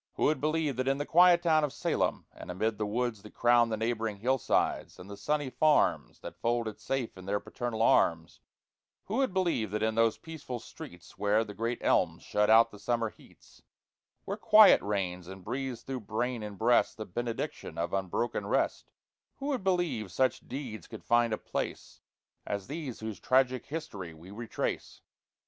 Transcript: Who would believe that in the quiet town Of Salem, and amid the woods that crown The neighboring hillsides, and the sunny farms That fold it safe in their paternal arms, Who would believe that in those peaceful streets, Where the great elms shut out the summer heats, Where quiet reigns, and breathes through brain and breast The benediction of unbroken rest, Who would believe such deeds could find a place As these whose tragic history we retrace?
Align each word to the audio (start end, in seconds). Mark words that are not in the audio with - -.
Who 0.13 0.23
would 0.23 0.41
believe 0.41 0.77
that 0.77 0.87
in 0.87 0.97
the 0.97 1.05
quiet 1.05 1.43
town 1.43 1.63
Of 1.63 1.71
Salem, 1.71 2.25
and 2.33 2.49
amid 2.49 2.79
the 2.79 2.87
woods 2.87 3.21
that 3.21 3.35
crown 3.35 3.69
The 3.69 3.77
neighboring 3.77 4.17
hillsides, 4.17 4.97
and 4.97 5.07
the 5.11 5.15
sunny 5.15 5.51
farms 5.51 6.21
That 6.21 6.41
fold 6.41 6.67
it 6.67 6.81
safe 6.81 7.19
in 7.19 7.25
their 7.27 7.39
paternal 7.39 7.83
arms, 7.83 8.39
Who 9.05 9.17
would 9.17 9.31
believe 9.31 9.69
that 9.69 9.83
in 9.83 9.93
those 9.93 10.17
peaceful 10.17 10.57
streets, 10.57 11.19
Where 11.19 11.43
the 11.43 11.53
great 11.53 11.77
elms 11.83 12.23
shut 12.23 12.49
out 12.49 12.71
the 12.71 12.79
summer 12.79 13.09
heats, 13.11 13.61
Where 14.25 14.37
quiet 14.37 14.81
reigns, 14.81 15.27
and 15.27 15.45
breathes 15.45 15.83
through 15.83 15.99
brain 15.99 16.41
and 16.41 16.57
breast 16.57 16.97
The 16.97 17.05
benediction 17.05 17.77
of 17.77 17.93
unbroken 17.93 18.47
rest, 18.47 18.89
Who 19.35 19.49
would 19.49 19.63
believe 19.63 20.11
such 20.11 20.47
deeds 20.47 20.87
could 20.87 21.03
find 21.03 21.31
a 21.31 21.37
place 21.37 22.01
As 22.43 22.65
these 22.65 23.01
whose 23.01 23.19
tragic 23.19 23.67
history 23.67 24.15
we 24.15 24.31
retrace? 24.31 25.01